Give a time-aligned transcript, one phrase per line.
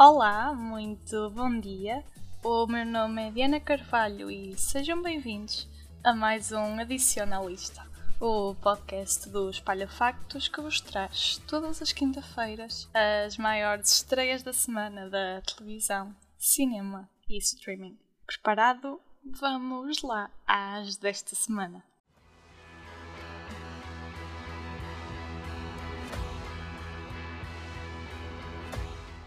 [0.00, 2.04] Olá, muito bom dia.
[2.44, 5.68] O meu nome é Diana Carvalho e sejam bem-vindos
[6.04, 7.84] a mais um Adicionalista,
[8.20, 14.52] o podcast do Espalha Factos que vos traz todas as quinta-feiras as maiores estreias da
[14.52, 17.98] semana da televisão, cinema e streaming.
[18.24, 19.00] Preparado?
[19.24, 21.82] Vamos lá às desta semana.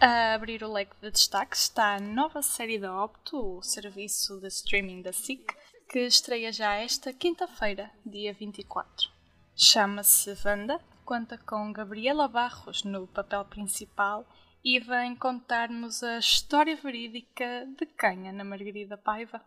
[0.04, 4.48] A abrir o leque de destaques está a nova série da Opto, o serviço de
[4.48, 5.54] streaming da SIC,
[5.88, 9.08] que estreia já esta quinta-feira, dia 24.
[9.54, 14.26] Chama-se Vanda, conta com Gabriela Barros no papel principal
[14.64, 19.40] e vem contar-nos a história verídica de quem, Ana Margarida Paiva?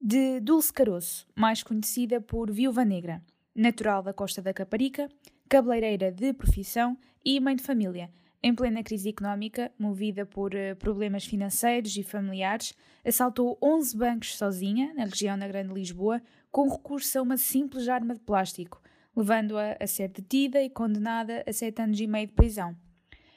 [0.00, 3.22] De Dulce Caroço, mais conhecida por Viúva Negra,
[3.54, 5.08] natural da Costa da Caparica,
[5.48, 8.10] cabeleireira de profissão e mãe de família,
[8.42, 12.74] em plena crise económica, movida por uh, problemas financeiros e familiares,
[13.04, 18.14] assaltou 11 bancos sozinha, na região da Grande Lisboa, com recurso a uma simples arma
[18.14, 18.80] de plástico,
[19.14, 22.74] levando-a a ser detida e condenada a 7 anos e meio de prisão.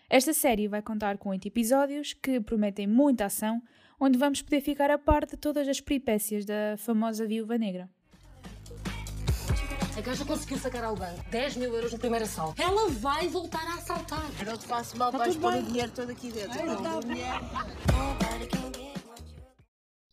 [0.10, 3.62] Esta série vai contar com 8 episódios que prometem muita ação,
[4.00, 7.90] onde vamos poder ficar a par de todas as peripécias da famosa Viúva Negra.
[9.96, 12.60] A gaja conseguiu sacar ao banco 10 mil euros no primeiro assalto.
[12.60, 14.26] Ela vai voltar a assaltar.
[14.40, 16.60] Eu não te faço mal, vais pôr o dinheiro todo aqui dentro.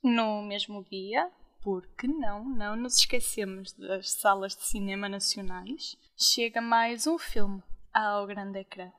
[0.02, 1.30] No mesmo dia,
[1.62, 8.26] porque não, não nos esquecemos das salas de cinema nacionais, chega mais um filme ao
[8.26, 8.90] grande ecrã.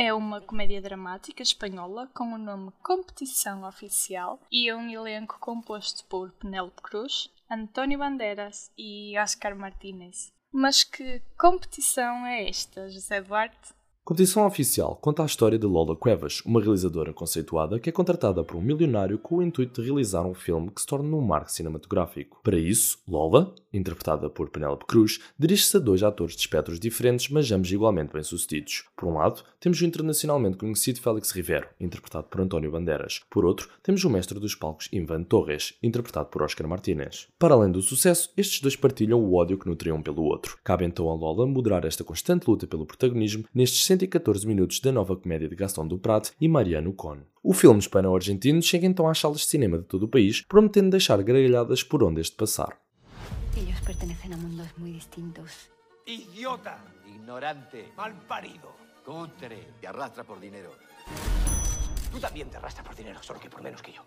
[0.00, 6.04] É uma comédia dramática espanhola com o nome Competição Oficial e é um elenco composto
[6.04, 10.32] por Penélope Cruz, António Bandeiras e Oscar Martínez.
[10.52, 13.74] Mas que competição é esta, José Duarte?
[14.08, 18.56] Competição Oficial conta a história de Lola Cuevas, uma realizadora conceituada que é contratada por
[18.56, 22.40] um milionário com o intuito de realizar um filme que se torne um marco cinematográfico.
[22.42, 27.52] Para isso, Lola, interpretada por Penélope Cruz, dirige-se a dois atores de espectros diferentes, mas
[27.52, 28.84] ambos igualmente bem-sucedidos.
[28.96, 33.20] Por um lado, temos o internacionalmente conhecido Félix Rivero, interpretado por António Bandeiras.
[33.28, 37.28] Por outro, temos o mestre dos palcos Ivan Torres, interpretado por Oscar Martínez.
[37.38, 40.58] Para além do sucesso, estes dois partilham o ódio que nutriam pelo outro.
[40.64, 45.16] Cabe então a Lola moderar esta constante luta pelo protagonismo nestes 114 minutos da nova
[45.16, 47.18] comédia de Gastão do Prat e Mariano Con.
[47.42, 51.20] O filme hispano-argentino chega então às salas de cinema de todo o país, prometendo deixar
[51.22, 52.80] gargalhadas por onde este passar.
[53.56, 55.68] Ellos pertenecen a mundos muy distintos.
[56.06, 58.70] Idiota, Ignorante, malparido.
[59.04, 60.70] cutre, te arrastra por dinero.
[62.12, 64.02] Tú también te arrastras por dinero, solo que por menos que yo.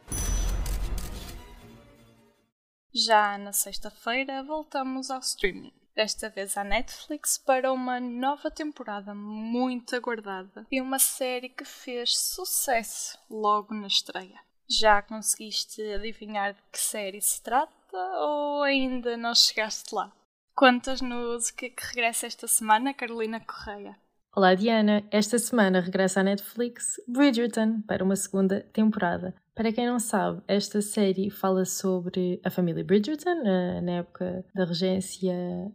[2.94, 5.74] Já na sexta-feira voltamos ao streaming.
[6.02, 12.18] Desta vez à Netflix para uma nova temporada muito aguardada e uma série que fez
[12.18, 14.40] sucesso logo na estreia.
[14.68, 20.12] Já conseguiste adivinhar de que série se trata ou ainda não chegaste lá?
[20.56, 23.96] Contas-nos o que é que regressa esta semana, Carolina Correia.
[24.34, 29.36] Olá Diana, esta semana regressa à Netflix Bridgerton para uma segunda temporada.
[29.54, 34.64] Para quem não sabe, esta série fala sobre a família Bridgerton, na, na época da
[34.64, 35.34] regência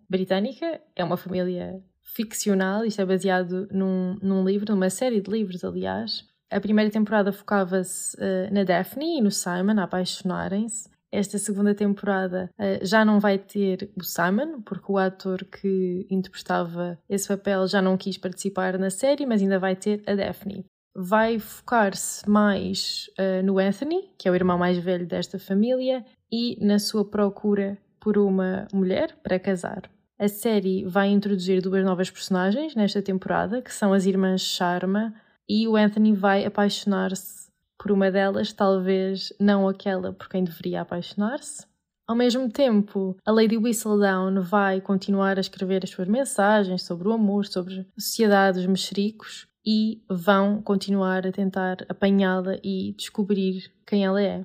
[0.09, 0.81] britânica.
[0.97, 6.25] É uma família ficcional, isto é baseado num, num livro, numa série de livros, aliás.
[6.51, 10.89] A primeira temporada focava-se uh, na Daphne e no Simon a apaixonarem-se.
[11.13, 16.99] Esta segunda temporada uh, já não vai ter o Simon, porque o ator que interpretava
[17.09, 20.65] esse papel já não quis participar na série, mas ainda vai ter a Daphne.
[20.95, 26.59] Vai focar-se mais uh, no Anthony, que é o irmão mais velho desta família, e
[26.65, 29.91] na sua procura por uma mulher para casar.
[30.19, 35.15] A série vai introduzir duas novas personagens nesta temporada, que são as irmãs Sharma,
[35.49, 37.47] e o Anthony vai apaixonar-se
[37.87, 41.65] por uma delas, talvez não aquela por quem deveria apaixonar-se.
[42.05, 47.13] Ao mesmo tempo, a Lady Whistledown vai continuar a escrever as suas mensagens sobre o
[47.13, 54.05] amor, sobre a sociedade, os mexericos, e vão continuar a tentar apanhá-la e descobrir quem
[54.05, 54.45] ela é.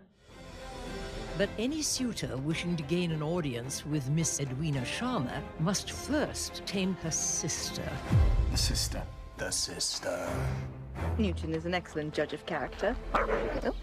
[1.39, 6.95] But any suitor wishing to gain an audience with Miss Edwina Sharma must first tame
[7.01, 7.89] her sister.
[8.51, 9.01] The sister.
[9.37, 10.29] The sister.
[11.17, 12.95] Newton is an excellent judge of character.
[13.65, 13.75] Oh,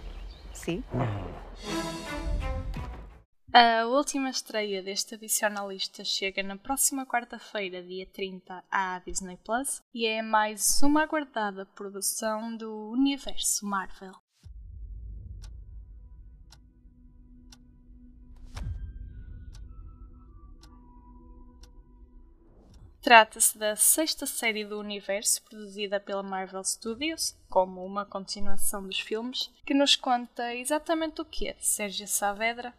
[0.52, 0.82] see?
[3.52, 10.06] A última estreia deste adicionalista chega na próxima quarta-feira, dia 30, à Disney Plus e
[10.06, 14.12] é mais uma aguardada produção do universo Marvel.
[23.00, 29.50] Trata-se da sexta série do universo produzida pela Marvel Studios, como uma continuação dos filmes,
[29.64, 32.74] que nos conta exatamente o que é Sérgio Saavedra.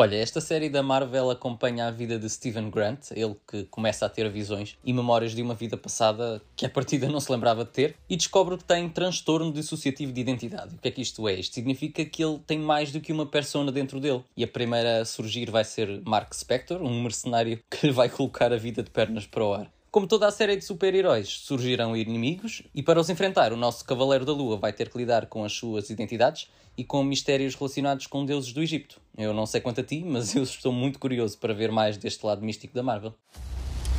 [0.00, 4.08] Olha, esta série da Marvel acompanha a vida de Steven Grant, ele que começa a
[4.08, 7.72] ter visões e memórias de uma vida passada que a partida não se lembrava de
[7.72, 10.76] ter, e descobre que tem transtorno dissociativo de identidade.
[10.76, 11.34] O que é que isto é?
[11.34, 14.22] Isto significa que ele tem mais do que uma persona dentro dele.
[14.36, 18.52] E a primeira a surgir vai ser Mark Spector, um mercenário que lhe vai colocar
[18.52, 19.68] a vida de pernas para o ar.
[19.90, 24.24] Como toda a série de super-heróis, surgirão inimigos, e para os enfrentar, o nosso Cavaleiro
[24.24, 26.48] da Lua vai ter que lidar com as suas identidades
[26.78, 29.00] e com mistérios relacionados com deuses do Egito.
[29.16, 32.24] Eu não sei quanto a ti, mas eu estou muito curioso para ver mais deste
[32.24, 33.12] lado místico da Marvel.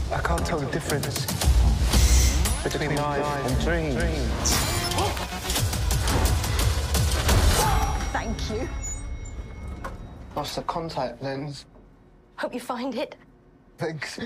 [0.10, 1.28] I can't tell the difference
[2.64, 4.54] between life and dreams.
[8.14, 8.70] Thank you.
[10.36, 11.66] Lost the contact lens.
[12.38, 13.18] Hope you find it.
[13.78, 14.20] Thanks.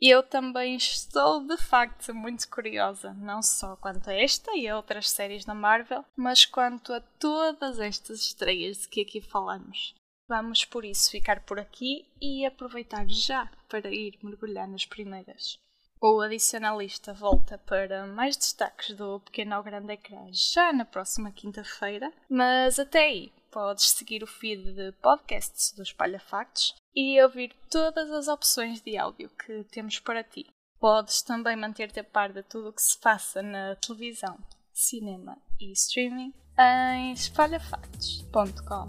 [0.00, 5.10] Eu também estou de facto muito curiosa, não só quanto a esta e a outras
[5.10, 9.94] séries da Marvel, mas quanto a todas estas estreias de que aqui falamos.
[10.28, 15.58] Vamos por isso ficar por aqui e aproveitar já para ir mergulhar nas primeiras.
[16.00, 22.12] O adicionalista volta para mais destaques do Pequeno ao Grande Ecrã já na próxima quinta-feira,
[22.30, 28.10] mas até aí podes seguir o feed de podcasts do Espalha Factos e ouvir todas
[28.10, 30.46] as opções de áudio que temos para ti.
[30.80, 34.38] Podes também manter-te a par de tudo o que se faça na televisão,
[34.72, 38.86] cinema e streaming em espalhafactos.com.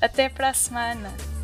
[0.00, 1.39] Até para a semana!